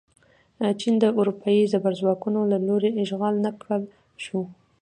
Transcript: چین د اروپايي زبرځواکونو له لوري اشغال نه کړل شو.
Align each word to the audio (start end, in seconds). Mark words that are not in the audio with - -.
چین 0.79 0.95
د 0.99 1.05
اروپايي 1.19 1.63
زبرځواکونو 1.73 2.39
له 2.51 2.57
لوري 2.67 2.89
اشغال 3.03 3.35
نه 3.45 3.51
کړل 3.61 3.83
شو. 4.23 4.39